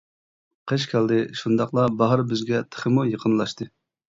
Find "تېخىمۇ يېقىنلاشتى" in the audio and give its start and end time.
2.73-3.71